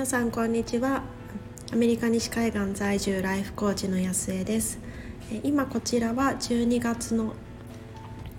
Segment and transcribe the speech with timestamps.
[0.00, 1.02] 皆さんこんにちは。
[1.74, 4.78] アメリカ西海岸在住ライフコーチの安江です。
[5.42, 7.34] 今こちらは12月の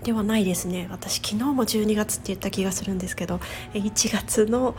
[0.01, 0.87] ではないですね。
[0.89, 3.39] 私昨日も12月って言った気がするんですけど
[3.75, 4.75] 1月の、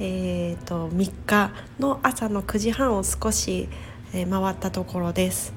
[0.00, 3.68] えーと、3日の朝の9時半を少し
[4.12, 5.54] 回ったところです。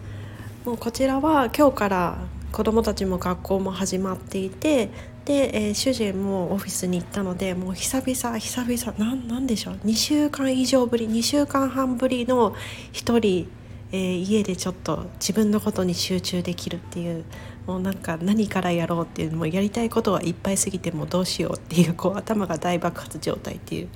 [0.64, 2.18] もうこちらは今日から
[2.52, 4.92] 子どもたちも学校も始まっていて
[5.28, 12.56] で、えー、主人もオフィスに行ったのでもう久々久々なんなんでしょう？2週間以上ぶり2週間半ぶりの
[12.94, 13.50] 1人、
[13.92, 17.26] えー、家でちょっと自分のことに集中できるっていう
[17.66, 23.90] もうなんか何からやろうっていうのもやりたいことはいっぱいすぎてもどうしようっていうこう頭が大爆発状態っていう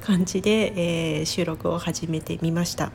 [0.00, 2.92] 感じで、えー、収録を始めてみました。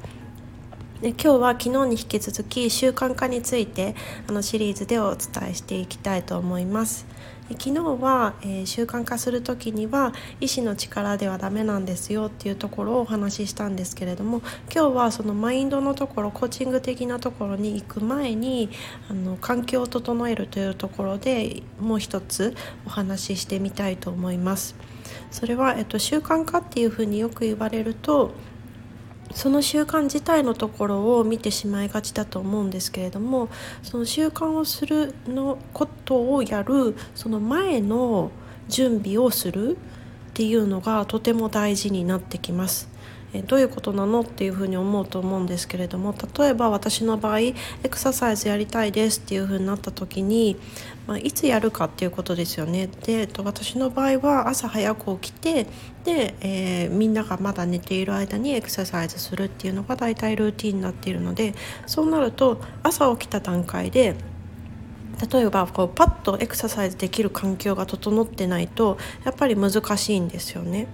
[1.00, 3.94] で今日は昨日に引き続き習慣化について
[4.28, 7.06] あのシリーズでお伝えしていきたいと思います。
[7.52, 14.42] 昨日は、えー、習慣化する時には意志の力ではダメなんですよっていうところをお話ししたんですけれども
[14.74, 18.70] 今日はそのマインドのところコーチング的なところに行く前に
[19.10, 24.76] あの環境を整えるというところでもう一つお話ししてみたいと思います。
[25.32, 28.32] それは、えっと、習慣化っていうふうによく言われると
[29.34, 33.50] その習慣自体のところを見てしまいがちだと思うんですけれども
[33.84, 38.32] その習慣をするのことをやるその前の
[38.70, 39.80] 準備をするっ
[40.34, 42.97] ていうのがとても大事になってきます。
[43.38, 47.54] えどういうことなのっていうふうに思うと思うんですけれども例えば私の場合エ
[47.90, 50.58] クササイズやりたいですっていうふうになった時に、
[51.06, 52.88] まあ、いつやるかっていうことですよね。
[52.88, 55.68] でえっと私の場合は朝早く起きて
[56.04, 61.54] で、えー、みんながまだ寝ている間にエクササイズするっていうのが大体ルーティンになっているので
[61.86, 64.16] そうなると朝起きた段階で
[65.32, 70.88] 例えばこうパッとエクササイズできる環境が整ってないとやっぱり難しいんですよね。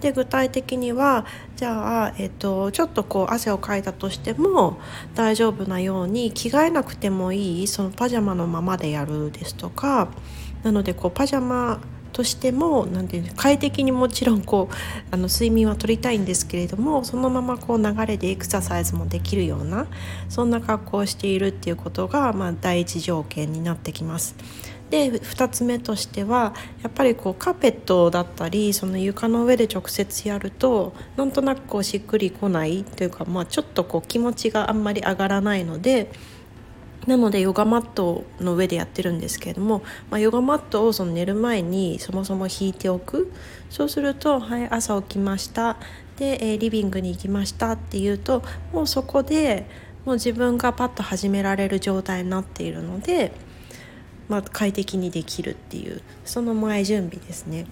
[0.00, 4.78] で具体的にはじゃあ、えっと、ちょっとこう汗をかいたとしても
[5.14, 10.08] 大丈夫なように着替えなくてもいいそのパジャマのままでやるですとか
[10.62, 11.80] なのでこうパジャマ
[12.16, 14.74] としてもなんていう快適にもちろんこう
[15.10, 19.86] あの睡眠は取りたいんですけれどもそのままこう流れでエクササイズもできるような
[20.30, 24.34] そんな格好をしているっていうことが、まあ、第一条件になってきます。
[24.88, 36.10] で2つ目としてはやっぱりこうカーペットだったりその床の上で直接やるとなんとなくこうしっくりこないというか、まあ、ちょっとこう気持ちがあんまり上がらないので。
[37.06, 43.32] なのでヨガマットの上でやってるんですけれども、まあ、ヨガマットをその寝る前にそもそも引いておく。
[43.70, 45.76] そうすると「はい朝起きました」
[46.18, 47.72] で、え、リビングに行きました。
[47.72, 49.68] っていうともうそこで
[50.04, 53.32] もう自分がパッと始められる状態になっているので、
[54.28, 57.66] まあ、快適にできるっていうその前準備ですね。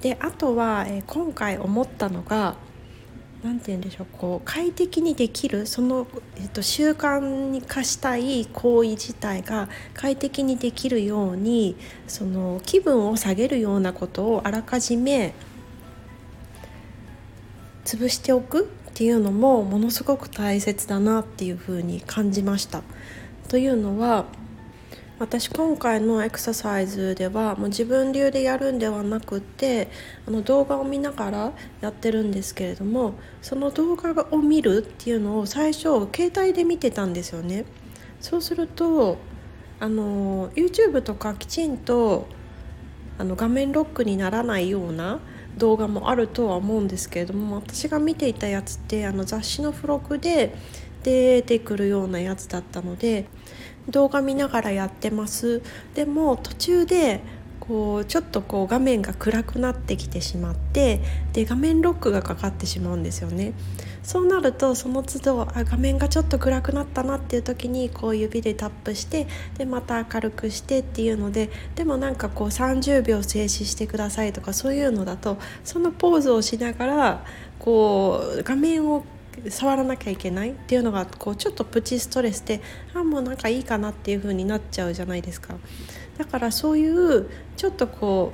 [0.00, 2.56] であとは、え、今回思ったのが
[3.42, 11.76] 何て言うんでしょうこう快適にできるその、えっと、習慣に化したい行為自体が快適にできるように
[12.06, 15.34] その気分を下げるようなことをあらかじめ
[17.84, 22.82] 潰しておくっていうのもものすごく大切だなっていうふうに感じました。
[23.48, 24.26] というのは
[25.22, 29.86] 私今回のエクササイズではもう自分流でやるんではなくて
[30.26, 37.66] あの動画を見ながらやってるんですけれどもその動画を見るっていうのを最初携帯で見てたんですよね。
[38.20, 39.16] そうすると
[39.78, 42.26] あの YouTube とかきちんと
[43.16, 45.20] あの画面ロックにならないような
[45.56, 50.56] 動画もあるとは思うんですけれども私が見ていたやつってあの雑誌の付録で
[51.02, 53.26] 出てくるようなやつだったので
[53.88, 55.62] 動画見ながらやってます。
[55.94, 57.20] でも途中で
[57.60, 61.00] こうちょっとこう画面が暗くなってきてしまって
[61.32, 63.52] で画面ロックがかかってしまうんですよね。
[64.02, 77.24] そうなるとその都度あ画面がちょっと暗くなったなっていう時にこう指でタップしてでまた明るくしてっていうのででもなんかこう30秒静止してくださいとかそういうのだとそのポーズをしながら
[77.60, 79.04] こう画面を
[79.48, 82.60] 触らなきゃいけないっていうのがこうちょっとプチストレスで
[82.94, 85.54] あもうなんかいいかなっていう風になっちゃうじゃないですか。
[86.18, 88.32] だからそういうちょっとこ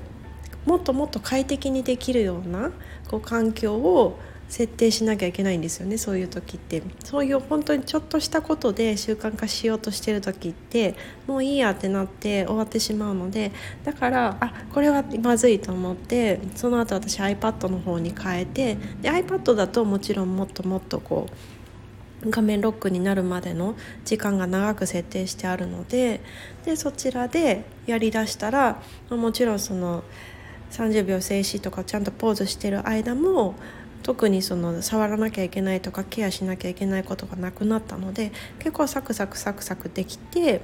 [0.67, 2.71] うもっともっと快適にできるような
[3.09, 4.19] こう環境を
[4.49, 6.83] 設定しなきゃいけないんですよねそういう時って。
[7.05, 10.95] そういう本当にちょっとしたことで習慣化しようとしてる時って
[11.27, 13.53] もういいやってなって終わってしまうので
[13.85, 26.21] だからあこれはまずいと思ってその後私 iPad の方に変えてで iPad だともちろんもっともっとこう画面ロックになるまでの時間が長く設定してあるので
[26.65, 30.03] でそちらでやりだしたらもちろんその
[30.71, 33.55] 30秒静止とかちゃんとポーズしてる間も
[34.03, 40.61] 特にその触らなきゃいけないとかケアしなきゃいけないことがなくなったので結構サクサクサクサクできて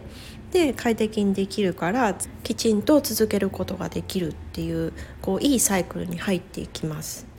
[0.53, 7.34] で快適にできるからきちんと続けることができるっていうこういいサイクルに入っていきます。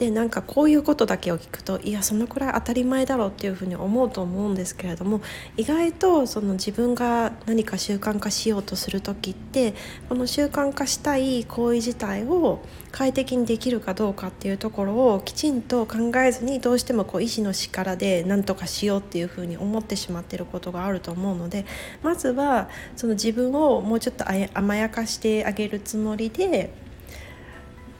[0.00, 5.20] でなんかこういうことだけを聞くといやそのくらい当たり前だろうっていうふうに思うと思うんですけれども
[5.58, 9.74] 意外とその自分が何か習慣化しようとする時って
[10.08, 12.60] この習慣化したい行為自体を
[12.92, 21.66] 快適にできるかどうかっていうところをきちんと考えずにどうしてもこう意志の力で何とかしようっていうふうに思ってしまってることがあると思うので
[22.02, 24.24] まずはその自分をもうちょっと
[24.54, 26.72] 甘やかしてあげるつもりで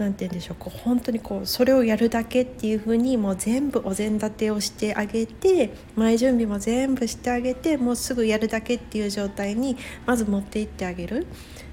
[0.01, 9.77] 何て言うんでしょうこう本当にこうそれをやるだけっていう風にもう全部お膳立てをしてあげて前準備も全部してあげてもうすぐやるだけっていう状態に
[10.07, 11.27] まず持っていってあげる。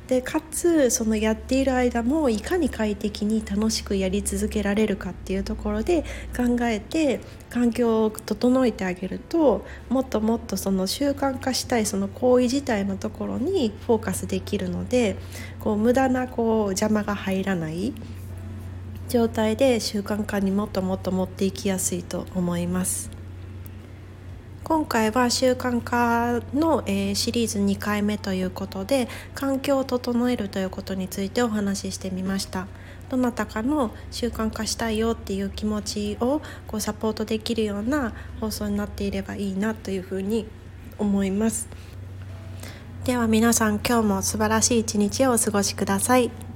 [0.07, 6.04] でかつそのやっている間もいかに快適に楽しくやり続けられるかっていうところで
[6.36, 7.19] 考えて
[7.50, 15.18] 環境を整えてあげるともっともっとその習慣化したいその行為自体のところにフォーカスできるので
[15.59, 17.94] こう無駄なこう邪魔が入らない
[19.10, 23.16] 状態で習慣化にもっともっと持っていきやすいと思います。
[24.67, 32.67] 今回は習慣化の、えー、シリーズ2回目ということで環境を整えるということについてお話ししてみました
[33.07, 38.11] どなたかの習慣化したいよっていう気持ちをこうサポートできるような
[38.41, 40.45] 放送になっていればいいなというふうに
[40.97, 41.69] 思います
[43.05, 46.46] では皆さん今日も素晴らしい一日をお過ごしください。